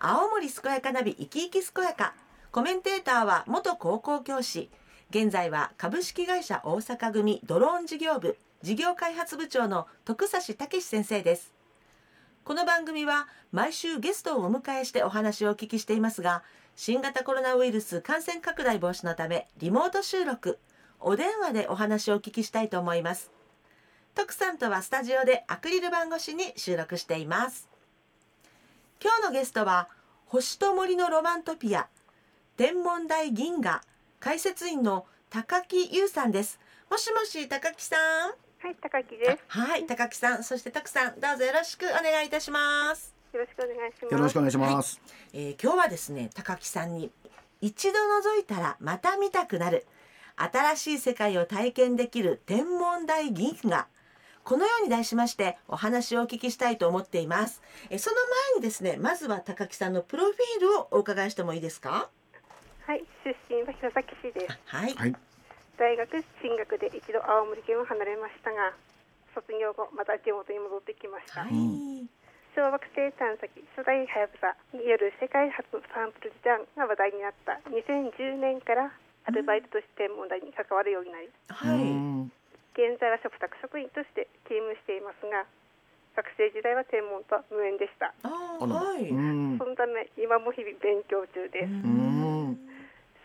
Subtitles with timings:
[0.00, 2.14] 青森健やかナビ生き生き健やか
[2.52, 4.70] コメンテーターは元高校教師。
[5.10, 11.52] 現在は株式会社大阪組ドローン事業部事業開発部長の徳指武先生です。
[12.44, 16.44] この番組は毎週ゲストをお迎えしてお話をお聞きしていますが
[16.76, 20.60] 新型コロナウイルス感染拡大防止のためリモート収録
[21.00, 23.32] お電話でお話をお聞きしたいと思います。
[24.14, 27.68] 徳さんとはスタジオでアクリル板越しに収録しています。
[29.00, 29.88] 今日のゲストは
[30.26, 31.86] 星と森のロマントピア
[32.56, 33.80] 天文台銀河
[34.18, 36.58] 解説員の高木優さんです。
[36.90, 38.30] もしもし高木さん？
[38.66, 39.44] はい、高木です。
[39.46, 40.42] はい高木さん。
[40.42, 41.20] そして徳さん。
[41.20, 44.12] どうぞよろしくお願いいたします、よろしくお願いします。
[44.12, 45.00] よろしくお願いします。
[45.32, 47.12] えー今日はですね高木さんに
[47.60, 49.86] 一度覗いたらまた見たくなる
[50.34, 53.86] 新しい世界を体験できる天文台銀河
[54.48, 57.60] このように題しましてお話をお聞きしたいと思っています。
[57.90, 58.16] えーその
[58.56, 62.08] 前にですねまずは高木さんのプロフィールをお伺いしてもいいですか？
[62.88, 64.58] はい、出身は弘前市です。
[64.64, 65.12] はい、はい。
[65.76, 68.72] 大学進学で一度青森県を離れましたが、
[69.34, 71.44] 卒業後また地元に戻ってきました。
[71.44, 71.52] はい。
[72.56, 77.60] 小惑星探査機初代はやぶさによる世界初のサンプルリターンが話題になった。
[77.68, 78.90] 2010年から
[79.28, 81.84] アルバイトとして天文台に関わるようになり、はい、う
[82.24, 82.32] ん
[82.78, 85.42] 現在は嘱託職員として勤務していますが、
[86.14, 88.14] 学生時代は天文とは無縁でした。
[88.22, 91.70] あはい、うんそのため今も日々勉強中です。
[91.74, 92.54] ん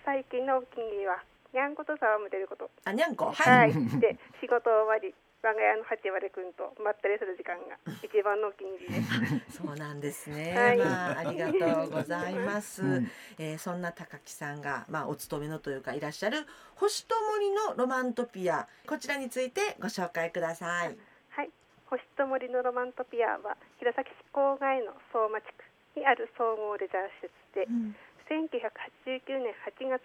[0.06, 1.22] 最近のお気に入りは
[1.54, 2.02] にゃんこと戯
[2.34, 2.70] れること。
[2.86, 3.74] あにゃんこは、はいい。
[4.02, 5.14] で仕事終わり
[5.44, 9.04] 我が家の八割くんとまったりする時間が一番のお気に入りで
[9.52, 9.60] す。
[9.60, 10.78] そうなんですね、はい。
[10.78, 13.12] まあありがとうございます、 うん。
[13.38, 20.98] えーそんな高木さんがまあお勤めのというかいらっしゃる星と森のロマントピアこちらについてご紹介ください。
[21.32, 21.52] はい。
[21.88, 25.46] 星と森のロマントピアは弘前市郊外の相馬地
[25.94, 27.96] 区にある総合レジャー施設でうん。
[28.30, 30.02] 1989年8月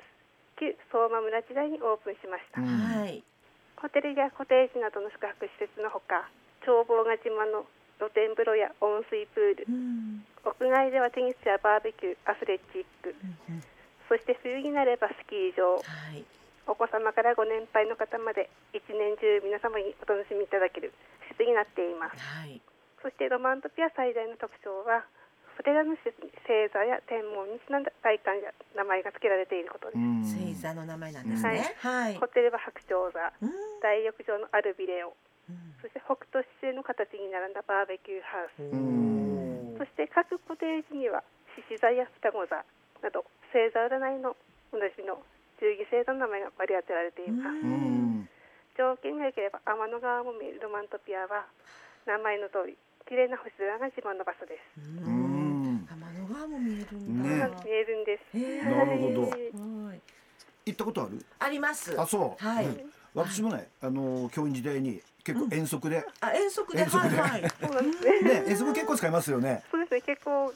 [0.59, 2.61] 旧相馬村時代にオープンしました。
[2.61, 3.23] うんはい
[3.81, 6.27] ホテルやコテージなどの宿泊施設のほか
[6.67, 7.65] 眺望が自慢の
[7.99, 10.23] 露天風呂や温水プールうん。
[10.45, 13.15] 屋外ではテニスやバーベキューアスレチック
[13.49, 13.63] うんうん。
[14.09, 15.79] そして冬になればスキー場。
[15.79, 16.25] はい。
[16.67, 20.93] お子様からご年配の方まで一年中皆様にお楽しみいただける
[21.31, 22.19] 施設になっています。
[22.19, 22.61] はい。
[23.03, 25.07] そしてロマントピア最大の特徴は
[25.59, 26.15] それらの星
[26.71, 30.23] 座や天文にちなんだ外観や名前が付けられていることです、うん。
[30.23, 31.75] 星座の名前なんですね。
[31.83, 33.51] はい、ホテルは白鳥座うん。
[33.83, 35.19] 大浴場のアルビレオ。
[35.51, 35.75] うん。
[35.83, 38.63] そして北斗七星の形に並んだバーベキューハウス。
[38.63, 39.75] うん。
[39.83, 41.27] そして各コテージには
[41.59, 42.63] 獅子座や双子座
[43.03, 44.39] など星座占いの
[44.71, 45.19] おなじみの
[45.59, 48.29] 十二星座の名前が割り当てられています、うん。
[48.79, 51.51] 条件が良ければ天の川も見えるロマントピアは
[52.07, 55.18] 名前の通り綺麗な星空が自慢の場所です、
[56.39, 59.23] 川も見えるんだ、ね見えるんです、なるほど。
[59.23, 60.01] はい。
[60.67, 61.25] 行ったことある？
[61.41, 61.99] あります。
[62.01, 62.45] あ、そう。
[62.45, 62.67] はい。
[62.67, 62.81] うん。
[63.15, 66.83] 私もね、あの教員時代に結構遠足で、あ遠足で？
[66.83, 67.21] 遠足で。
[67.21, 67.51] はいはい。
[67.61, 68.21] そうなんですね。
[68.21, 69.63] ね、遠足結構使いますよね。
[69.71, 70.53] そうですね結構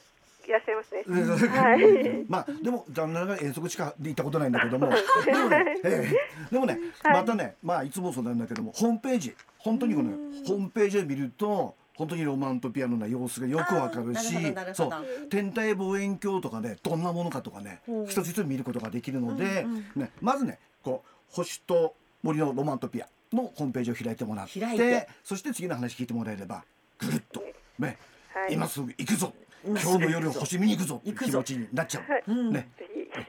[0.47, 2.25] いらっしゃいますね。
[2.29, 4.91] まあでも旦那が遠足しかで行ったことないんだけども、
[5.25, 6.13] でもね、え
[6.51, 6.53] え。
[6.53, 7.13] でもね、はい。
[7.15, 10.45] またね、まあいつもそうなんだけども、ホームページ、本当にこのうん。
[10.45, 11.75] ホームページで見ると。
[11.95, 14.35] 本当にロマントピアノな様子がよくわかるし
[14.75, 18.07] そう天体望遠鏡とかねどんなものかとかねうん。
[18.07, 26.65] 一つ一つ見ることができるので、うんね、まずねこう星と森のロマントピアのホームページを開いてもらってそして次の話聞いてもらえれば
[26.99, 27.43] ぐるっと、
[27.79, 27.99] ね
[28.35, 28.55] はい。
[28.55, 29.33] 今すぐ行くぞ。
[29.65, 32.11] 今日の夜星見に行くぞっていう行くぞ気持ちになっちゃう。
[32.11, 32.25] はい。
[32.27, 32.69] うんね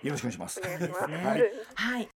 [0.02, 0.62] よろしくお願いします。
[0.62, 0.80] ます、
[1.12, 1.42] はい。
[1.76, 2.10] はい。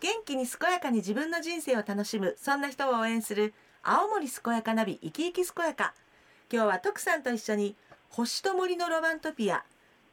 [0.00, 5.94] 元気に健やかに自分の人生を楽しむそんな人を応援する青森健やかナビ生き生き健やか。
[6.52, 7.76] 今日は徳さんと一緒に
[8.10, 9.64] 星と森のロマントピア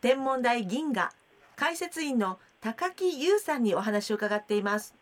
[0.01, 1.11] 天文台銀河
[1.55, 4.95] 解説員の高木優さんにお話を伺っています。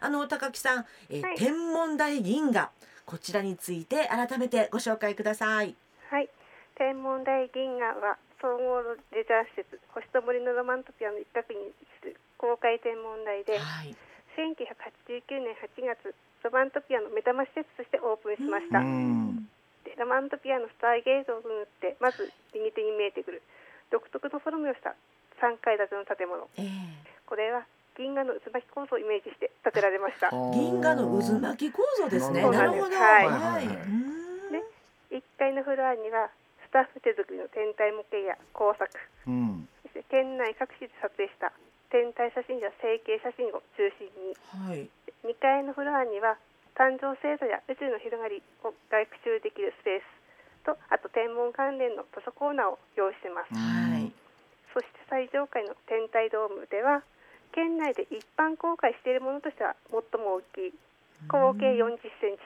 [0.00, 1.36] あの高木さん、えーはい。
[1.36, 2.70] 天文台銀河
[3.04, 5.74] こちらについて改めてご紹介ください。
[6.10, 6.28] はい。
[6.76, 13.94] 天文台銀河は総合レジャー施設星と森のロマントピアの一角に位置する公開天文台ではい
[14.36, 19.46] 1989年8月ロマントピアの目玉施設としてオープンしました、うん。
[19.84, 23.42] でロマントピアのスターゲートを塗ってまず右手に見えてくる。
[23.90, 24.96] 独特のフォルムをした
[25.44, 26.48] 3階建ての建物。
[26.56, 27.64] えーこれは
[27.96, 30.28] 銀河の渦巻き構造をイメージして建てられました。
[30.52, 32.44] 銀河の渦巻き構造ですね。
[32.44, 32.92] そうなるほど。
[32.92, 33.40] なんですはいはい。
[33.40, 33.64] はい。
[33.64, 34.52] うーん。
[34.52, 34.60] ね
[35.16, 36.28] 1階のフロアには
[36.60, 38.84] スタッフ手作りの天体模型や工作。
[39.26, 39.68] うん。
[39.80, 41.52] そして県内各地で撮影した
[41.92, 44.32] 天体写真や成形写真を中心に。
[44.48, 44.88] はい。
[45.28, 46.40] 2階のフロアには
[46.72, 50.08] 誕生星座や宇宙の広がりを学習できるスペース。
[50.64, 54.08] とあと天文関連の図書コーナーを用意してます、はい。
[54.72, 57.04] そして最上階の天体ドームでは
[57.52, 60.74] 県内で一般公開しているものとしては最も大きい。
[61.28, 62.42] 合計40センチ。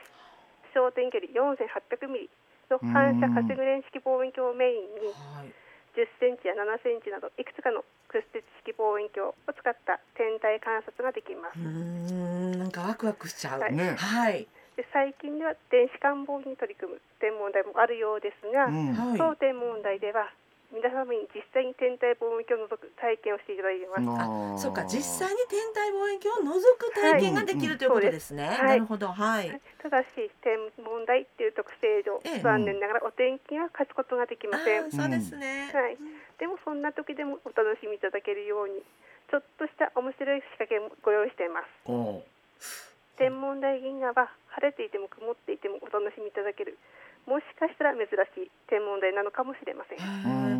[0.75, 2.29] 焦点距離4800ミリ
[2.69, 5.66] の反射カセグレン式望遠鏡をメインにはい
[5.97, 7.81] 10センチや7センチなどいくつかの
[8.13, 11.57] 屈折式望遠鏡を使った天体観察ができます。
[11.57, 13.65] うーんなんかワクワクしちゃう。
[13.65, 13.73] はい。
[13.73, 13.97] ね。
[13.97, 14.47] はい。
[14.77, 18.93] で最近では電子観望に取り組む天文台もあるようですが、うん。
[18.93, 19.17] はい。
[19.17, 20.29] 当天文台では
[20.67, 24.03] 皆様に実際に天体望遠鏡を覗く体験をしていただいています。
[24.03, 24.83] あそうか。
[24.83, 28.75] 実際に天体望遠鏡を覗く体験ができるということですね、はい。
[28.75, 29.07] なるほど。
[29.07, 30.07] はい、ただし
[30.43, 32.39] 天文台っていう特性上、ええ。
[32.41, 34.91] 残念ながらお天気には勝つことができません。
[34.91, 35.97] そうですね、はい、
[36.37, 38.83] でもそんな時でもお楽しみいただけるように
[39.31, 41.67] ちょっとした面白い仕掛けもご用意しています。
[41.85, 42.23] お
[43.17, 46.77] 天文台銀河は晴れていても曇っていてもお楽しみいただける。
[47.25, 50.56] もしかしたら珍しい天文台なのかもしれません。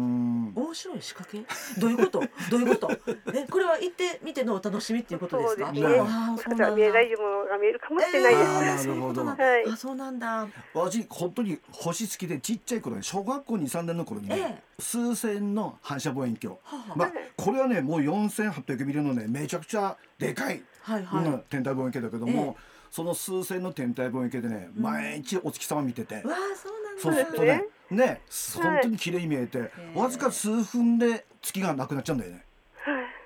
[0.68, 1.80] 面白い仕掛け？
[1.80, 2.19] どういうこと？
[2.52, 2.92] どういうこと？
[3.34, 5.68] えこれは行ってみてのお楽しみっていうことですか？
[5.68, 6.00] そうですね。
[6.00, 8.88] あもあしかしたら見えないものが見えるかもしれないです。
[8.90, 9.25] えーなるほど。
[9.25, 9.66] はい。
[9.72, 10.48] あそうなんだ。
[10.74, 16.58] 私本当に星好きでちっちゃい頃ね小学校2、3年の頃にね、数千の反射望遠鏡。
[16.64, 22.62] はあはまあこれはねもう4800ミリのねめちゃくちゃでかい、はいはい、うん天体望遠鏡だけども、え
[22.92, 24.84] その数千の天体望遠鏡でね、うん。
[24.84, 26.25] 毎日お月様見てて、わあ
[26.56, 27.02] そうなんだ。
[27.02, 28.22] そうするとねね
[28.56, 29.95] 本当に綺麗に見えて、ー。
[29.95, 32.44] わずか数分で月がなくなっちゃうんだよね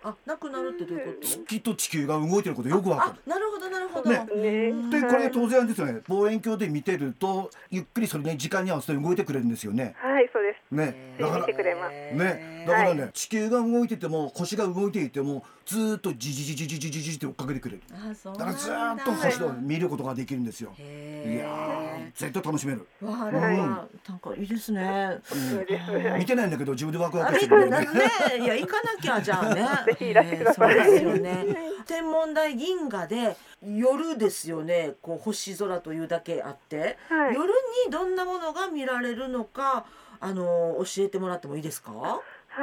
[0.04, 4.26] あなくなるってどういうこと月と地球が動いてることよくわかあなるほどなね。
[4.90, 6.02] でこれ当然ですよね。
[6.08, 9.94] 望遠鏡で見てるとゆっくりそれね時間に合わせて動いてくれるんですよね。
[9.98, 10.76] はい、そうです。
[10.76, 11.16] ね。
[11.20, 11.92] だから見てくれます。
[11.92, 12.66] ね。
[12.68, 17.82] だからね、地球が動いてても星が動いていてもずーっとじじじじじじじじって追っかけてくれる。
[17.94, 18.46] あそうだ。
[18.46, 20.72] からずっと星を見ることができるんですよ。
[20.78, 25.18] いへやー絶対楽しめる、ーわあなんかいいですね。
[25.24, 25.92] そうです。
[25.92, 27.80] うん見てないんだけど自分でワクワあクしてるね。
[27.80, 27.86] ね。
[28.40, 29.68] いや行かなきゃじゃあね。
[29.88, 30.76] ぜひいらしてください。
[30.76, 31.46] えーそうですよね。
[31.88, 33.36] 天文台銀河で
[33.82, 34.94] 夜ですよね。
[35.02, 37.36] こう星空というだけあって、はい。
[37.36, 37.52] 夜
[37.86, 39.86] にどんなものが見られるのか
[40.20, 42.22] あの教えてもらってもいいですか、は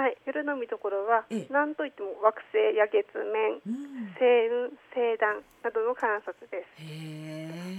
[0.08, 6.82] い、夜の見どころはええ、なんといっても惑星や月面、うん、星雲、星団などの観察です。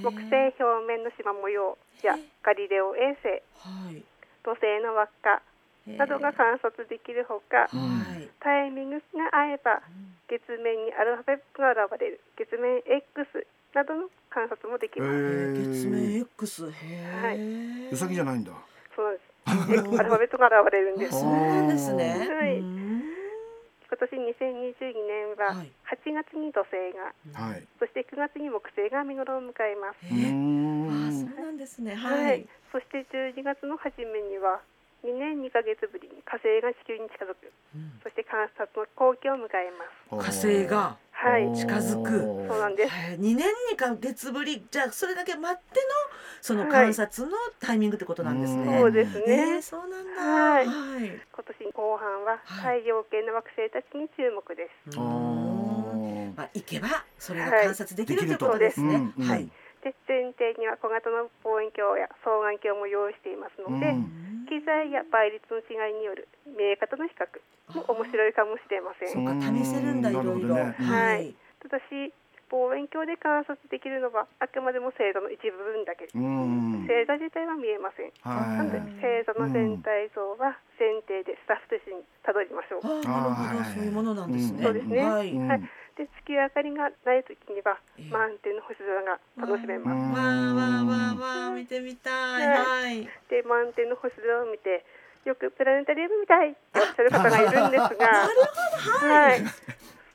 [0.04, 4.04] 木星表面の縞模様やガリレオ衛星、はい。
[4.44, 5.42] 土星の輪っか
[5.88, 8.28] などが観察できるほか、うんはい。
[8.40, 9.82] タイミングが合えば
[10.30, 15.54] 月面にアルファベットが現れる月面 X などの観察もできへます。
[15.54, 16.70] 月面ー X へ
[17.22, 18.52] はいーうさぎじゃないんだ
[18.96, 19.96] そうなんです。
[19.96, 21.16] え アルファベットが現れるんです。
[21.16, 22.28] あそうなんですね。
[22.30, 22.90] はいうん
[23.90, 29.98] 今年2022年ははい8月に土星が、はいそして9月に木星が見頃を迎えます。
[30.06, 30.10] あ
[31.36, 31.96] そうなんですね。
[31.96, 32.48] ははいい。
[32.72, 34.62] そして12月の初めには
[35.04, 38.00] 2年2ヶ月ぶりに火星が地球に近づく、うん。
[38.04, 39.86] そして観察の後期を迎えま
[40.20, 40.26] す。
[40.26, 40.98] 火星が。
[41.20, 42.24] はい、近づく。
[42.48, 42.90] そうなんです。
[42.90, 44.66] はい2年2ヶ月ぶり。
[44.72, 45.86] じゃあそれだけ待っての
[46.42, 46.70] そのはい。
[46.70, 48.80] 観察のタイミングってことなんですね。
[48.80, 49.58] そうですえね。
[49.58, 50.22] ーそうなんだ。
[50.22, 50.66] はい。
[50.66, 50.72] は
[51.06, 51.22] い。
[51.32, 52.80] 今年後半ははい。
[52.80, 54.98] 太陽系の惑星たちに注目です。
[54.98, 56.38] うあんー。
[56.38, 56.88] まあ行けば
[57.18, 58.96] それが観察できるということでですね。
[58.96, 59.28] うんうん。
[59.30, 59.50] はい。
[59.84, 67.30] で前提には小型の望遠鏡や双眼鏡も用意していますので、うん機材や倍率の違いによる見え方の比較
[67.78, 69.14] も面白いかもしれません。
[69.14, 70.58] そうか試せるんだいろいろ。
[70.58, 71.36] はい。
[71.62, 72.12] ただし
[72.50, 76.10] 望遠鏡で観察できるのはあくまでも星座の一部分だけ。
[76.10, 78.10] うん星座自体は見えません。
[78.26, 82.90] なのではい星座の全体像は前提でスタッフと一緒にたどりましょう。
[82.90, 84.64] ああなるほどはいそういうものなんですね。
[84.66, 85.30] そうですねはい。
[85.30, 85.62] うんはい
[86.00, 90.00] で月明かりがない時にはええ満天の星空が楽しめます。
[90.00, 92.08] うんわあわあわあわあ見てみた
[92.40, 92.48] い。
[92.48, 93.04] はい。
[93.28, 94.88] で満天の星空を見て
[95.28, 98.32] よくプラネタリウムみたいっておっしゃる方がいるんですが、
[99.12, 99.44] はい。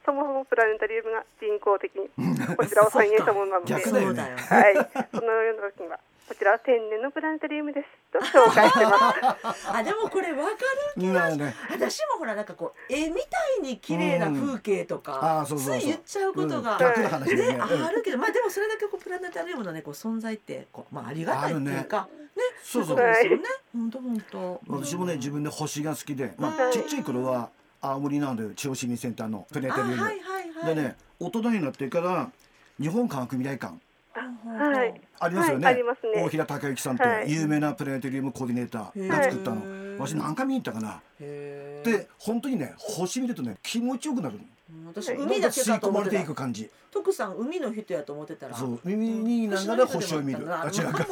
[0.09, 2.09] そもそもプラネタリウムが人工的に
[2.57, 4.39] こちらを再現したものなので、そうだよ。
[4.41, 4.75] はい。
[5.13, 7.87] そのような時にはこちらは天然のプラネタリウムです。
[8.11, 9.69] と紹介してます。
[9.71, 10.51] あでもこれわか
[10.97, 11.13] る。
[11.13, 11.55] なるね。
[11.71, 15.79] 私もほらなんかこう絵みたいに綺麗な風景とあかうそうそう。
[15.79, 17.25] つい言っちゃうことがうん。
[17.27, 17.37] ね。
[17.37, 22.97] ねあるけどまあでもそれだけこうプラネタリウムのねこう存在ってこうまあありがたいっていうかねそうそう。
[22.97, 23.43] ですよね。
[23.75, 24.61] 本当本当。
[24.69, 26.73] 私もね自分で星が好きで、まあ、はい。
[26.73, 27.51] ちっちゃい頃は
[27.83, 30.75] 青森なんで中央市民センターのプレネあタリウム、はいはいはい。
[30.75, 32.31] でね大人になってから
[32.81, 33.75] 日本科学未来館
[34.45, 35.01] はい。
[35.21, 35.83] ありますよね,、
[36.15, 37.33] 大平隆之さんってはい。
[37.33, 41.01] 有名なプレネタリウムコーディネーターが作ったの、はい私何回見に行ったかな。
[41.19, 44.41] で本当にね星見るとね気持ちよくなる
[44.87, 45.19] 私はい。
[45.19, 46.69] 海だけ吸い込まれていく感じ。
[46.91, 48.57] 徳さん海の人やと思ってたら。
[48.57, 50.53] そう耳にいながら星を見る。
[50.53, 51.07] あ星違うか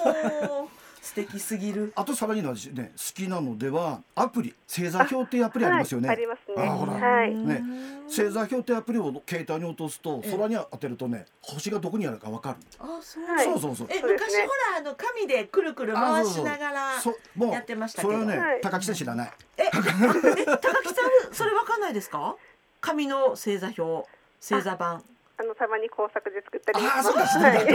[1.03, 1.93] 素敵すぎる。
[1.97, 2.93] あとさらに私ね。
[2.97, 6.65] 好きなのではアプリ星座表っていうアプリありますよね、はい、ありますね。
[6.65, 6.93] あほら。
[6.93, 7.35] はい。
[7.35, 7.63] ね。
[8.07, 13.25] 星座表ってアプリを携帯に落とすとええ空に当てるとね星がどこにあるかわかる、あそう。
[13.25, 13.45] はい。
[13.45, 13.89] そうそうそう。
[13.91, 14.43] えそうですね。
[14.43, 17.53] 昔ほらあの紙でくるくる回しながらそもう。
[17.53, 18.15] やってましたけど。
[18.15, 19.33] それはね、はい高木さん知らない。
[19.59, 22.37] ええ高木さんそれわかんないですか？
[22.81, 24.09] 紙の星座表
[24.41, 25.03] 星座版
[25.43, 27.03] あのたまに工作で作ったりしあ。
[27.03, 27.49] そうかそうか。
[27.49, 27.67] はい。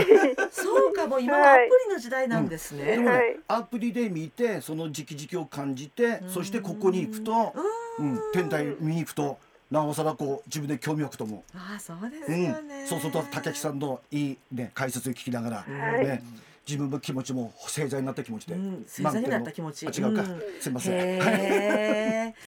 [0.50, 3.36] そうかもう今はアプリの時代なんですね、でもね、はい。
[3.48, 7.54] アプリで見てその時期時期を感じてそしてここに行くと、
[7.98, 9.38] うん、天体見に行くと
[9.70, 11.40] なおさらこう自分で興味湧くと思う。
[11.54, 12.42] ああそうですうん。
[12.44, 16.06] よね、、そうすると竹木さんのいいね解説を聞きながら、はい。
[16.06, 16.22] ね
[16.66, 18.84] 自分の気持ちも星座になった気持ちで、うん。
[18.86, 19.86] 星座になった気持ち。
[19.86, 20.42] あ違うか、うん。
[20.60, 22.47] すいません。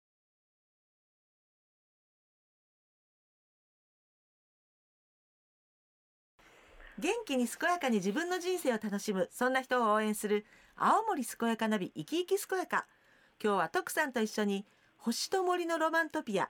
[6.98, 12.86] 元気に健やかに自分の人生を楽しむそんな人を応援する青森健やかナビ生き生き健やか。
[13.42, 14.64] 今日は徳さんと一緒に
[14.96, 16.48] 星と森のロマントピア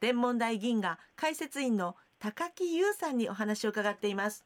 [0.00, 4.44] 天文台銀河解説員の高木優さんにお話を伺っています。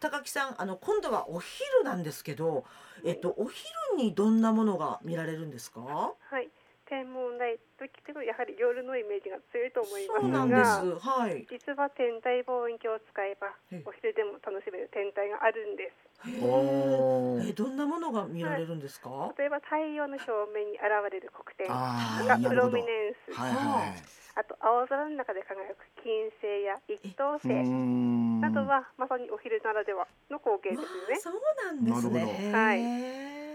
[0.00, 2.64] 高木さんあの今度はお昼なんですけど
[3.04, 3.64] えっとお昼
[3.96, 5.80] にどんなものが見られるんですか？
[5.82, 6.48] はい。
[6.90, 11.06] 天文台と聞くとやはり夜のイメージが強いと思いそうまなんすが、です。
[11.06, 11.46] はい。
[11.46, 16.10] 実は天体望遠鏡を使えばええお昼でも楽しめる天体があるんです。
[16.26, 16.36] へ
[17.48, 19.32] えどんなものが見られるんですか？
[19.38, 22.54] 例えば太陽の表面に現れる黒点、ああ、がプ。
[22.54, 24.02] ロミネンス、はいはい。
[24.36, 31.14] あと青空の中で輝く金星や一等星うーんなどはまさにお昼ならではの光景わですよね。
[31.14, 32.20] あそうなんですね。
[32.20, 33.49] なるほどへー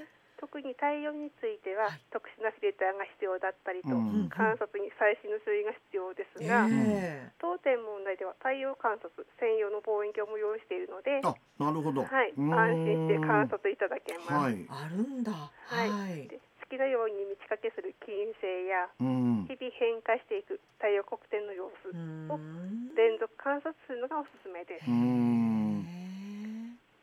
[0.45, 2.01] 特に太陽については、はい。
[2.13, 4.29] 特殊なフィルターが必要だったりと、うん。
[4.29, 9.09] 観察に最新の注意が必要ですが、え当店問題では太陽観察
[9.41, 12.05] 専用の望遠鏡も用意しているので、あ、なるほど。
[12.05, 14.45] はい、安心して観察いただけます。
[14.45, 14.53] はい。
[14.53, 15.33] ーあるんだ。
[15.33, 16.29] ははい。
[16.29, 19.45] 好きなように満ち欠けする金星やうん。
[19.49, 22.95] 日々変化していく太陽黒点の様子うーん。
[22.95, 24.85] 連続観察するのがおすすめです。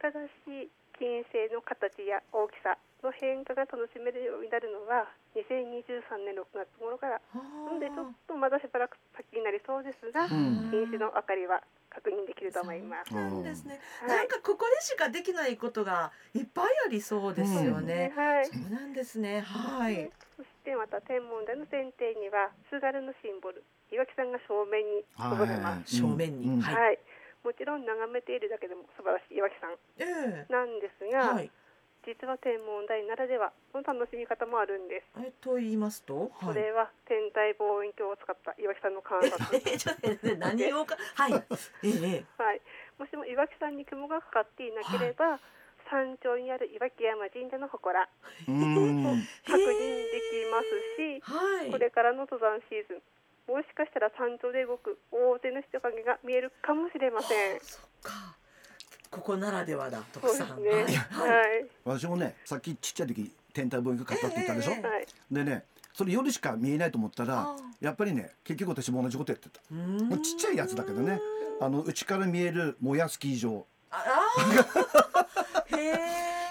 [0.02, 0.66] ただし
[0.98, 7.20] 金星の形や大きさの変化が楽しめるようになるのは2023年6月頃から。
[7.34, 7.66] ー。
[7.66, 10.70] なのでちょっとまだしばらく先になりそうですが、うん。
[10.70, 13.10] 金星の明かりは確認できると思います。
[13.10, 13.80] そうなんですね。
[14.00, 14.16] はい。
[14.18, 18.12] なんかここでしかできないことがいっぱいありそうですよね。
[18.14, 18.46] はい。
[18.46, 19.40] そうなんですね。
[19.40, 20.10] はい。
[20.36, 25.04] そしてまた天文台の前提には津軽のシンボル岩木山が正面に
[25.86, 26.46] 正面に。
[26.48, 26.60] うん。
[26.60, 26.98] ははい
[27.44, 31.50] もちろん眺めているだけでも素晴らしい岩木山ええなんですが、はい。
[32.02, 36.52] 実は天文台ならではの楽しみ方もあるんです、えと言いますと、はい。
[36.52, 40.96] それは天体望遠鏡を使った岩木山の観察 えちょっと何をか？
[41.14, 41.34] はい。
[41.34, 42.60] えええはい、
[42.98, 45.38] もしも岩木山に雲がかかっていなければ、
[45.90, 48.08] 山頂にある岩木山神社の祠
[48.48, 49.28] うーん。
[49.46, 51.70] 確認できますしえ、はい。
[51.70, 53.02] これからの登山シーズン
[53.52, 57.60] もしかしたら山頂で動く大勢の人影が見えるかもしれません。
[57.60, 58.36] そっか。
[59.10, 60.56] ここならではだ徳そうでさん。
[60.56, 60.70] すね。
[61.10, 61.30] はい。
[61.30, 61.66] はい。
[61.84, 64.72] 私もね、さっきちっちゃい時天体望遠鏡買ったって言ったでしょ？
[64.72, 65.06] ええはい。
[65.30, 69.60] でね、それ夜しか見えないと思ったらあ、やっぱりね、結局私も同じことやってた。
[69.60, 71.20] ちっちゃいやつだけどね。
[71.60, 73.66] あの内から見えるもやスキー場。
[73.90, 74.02] あ
[74.38, 75.76] あー。
[75.78, 75.98] へえ。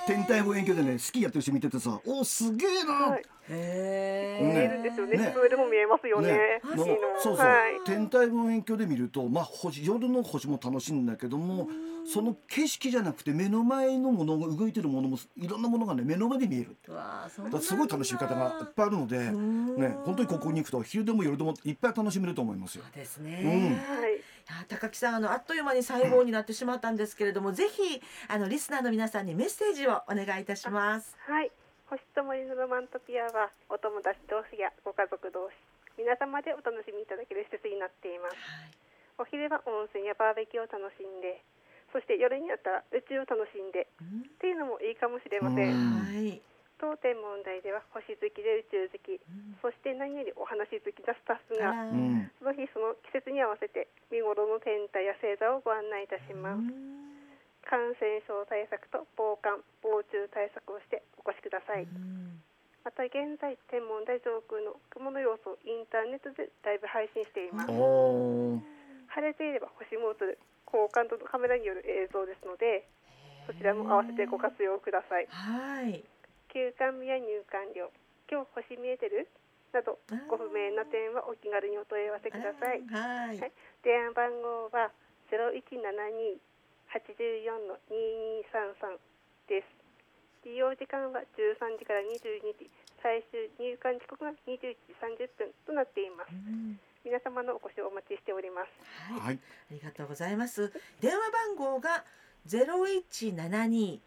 [0.08, 2.94] 天体望遠鏡でね、スキーやってる人見ててさ、おすげえな。
[2.94, 3.24] はい。
[3.52, 4.68] へ見ええ。
[4.68, 5.18] るんですよね。
[5.18, 6.32] ねそれでも見えますよね。
[6.32, 6.88] ねそう
[7.20, 7.86] そう、はい。
[7.86, 11.68] 天体望遠鏡で見ると、まあ、星夜の星も楽しいんだけども
[12.06, 22.94] その景色じゃなくて目の前のものが動いてるものもいろんなものがね目の前で見えるうわすごい楽しみ方がいっぱいあるので、ね、本当にここに行くと昼でも夜でもいっぱい楽しめると思いますよそう。
[22.96, 23.84] ですうんね。
[23.88, 24.22] はい。
[24.68, 31.16] 高木さんあのあっという間に最後になってしまったんですけれども、ぜひあのリスナーの皆さんにメッセージをお願いいたします。
[31.28, 31.52] はい。
[31.92, 35.60] 星と森のロマントピアはお友達同士やご家族同士
[36.00, 38.40] 皆様でお楽しみいただける施設になっています。
[39.20, 41.44] お昼は温泉やバーベキューを楽しんで、
[41.92, 45.68] そして夜になったら宇宙を楽しんでうんっていうのもいいかもしれません。
[45.68, 46.40] うんはい。
[46.80, 49.20] 当店問題では星好きで宇宙好き、
[49.60, 56.64] そして何よりお話好きなスタッフがうんその日その季節に合わせて見頃の天体や星座をご案内いたします。
[56.64, 57.12] うん
[57.72, 61.84] 感染症対策と防寒防虫対策をしてお越しください。
[61.84, 62.42] うん
[62.84, 67.70] また現在天文台上空の雲の様子をインターネットでライブ配信しています。
[67.70, 72.90] 晴れていれば星も映る高感度のカメラによる映像ですので、
[73.46, 75.28] そちらも合わせてご活用ください。
[75.30, 76.02] はい。
[76.50, 77.94] 休館日や入館料、
[78.26, 79.30] 今日星見えてる？
[79.74, 82.82] などご不明な点はお気軽にお問い合わせください。
[82.90, 83.52] はいはい
[83.86, 84.90] 電話番号は
[85.30, 86.42] ゼロ一七二
[86.90, 87.14] 八十
[87.46, 88.98] 四の二二三三
[89.48, 89.81] です。
[90.46, 92.70] 利用時間は十三時から二十二時、
[93.02, 96.36] 最終入館時刻が二十一時三十分となっていますう。
[96.36, 98.70] ん皆様のお越しをお待ちしております。
[99.12, 100.72] はいはいありがとうございます。
[101.00, 102.06] 電話番号が
[102.46, 104.02] ゼロ一七二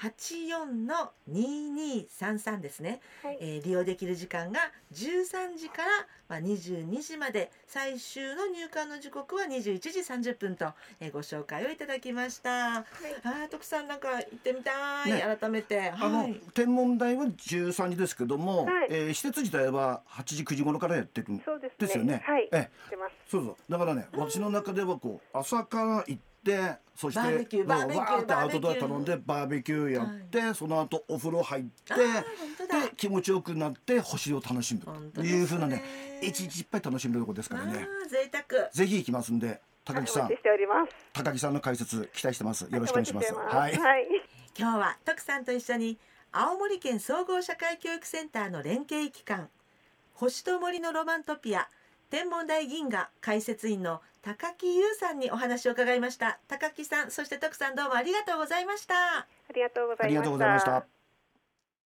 [0.00, 3.02] 八四の二二三三ですね。
[3.22, 4.58] はい、えー利用できる時間が
[4.90, 5.88] 十三時から
[6.26, 12.78] まあ二十二時まで、最終の入館の時刻は二十一時三十分と、えーご紹介をいただきました。
[12.78, 15.90] あー徳さんなんか行ってみたい、ね改めて。
[15.90, 16.40] あの、はい。
[16.54, 21.76] 天文台は13時ですけども、はいえー施設自体は8時9時頃からやってるんそうですね。
[21.78, 22.22] ですよね。
[22.24, 23.12] はい、ええしてます。
[23.30, 26.29] そうそうだからね私の中ではこう朝から行って
[26.96, 28.88] そしてバーベキューもうバーベキューわーってアウトドアバーベキュー。
[28.88, 32.24] 頼んでバーベキューやって、その後お風呂入ってあー本
[32.58, 32.80] 当だ。
[32.86, 34.80] で気持ちよくなって星を楽しむ
[35.12, 35.82] というふうなね
[36.22, 37.86] 一日いっぱい楽しめるところですからね。
[38.02, 38.70] あー贅沢。
[38.70, 40.30] ぜひ行きますんで高木さん。
[41.12, 42.68] 高木さんの解説期待してます。
[42.70, 43.34] よろしくお願いします。
[43.34, 43.76] はい。
[43.76, 44.06] はい。
[44.58, 45.98] 今日は徳さんと一緒に
[46.32, 49.48] 青森県総合社会教育センターの連携機関
[50.14, 51.68] 星と森のロマントピア
[52.10, 56.40] 天文台銀河解説員の高木優さんにお話を伺いました。
[56.48, 58.94] 高木さんそして徳さんどうもありがとうございました。
[58.94, 60.04] ありがとうございました。
[60.04, 60.99] ありがとうございました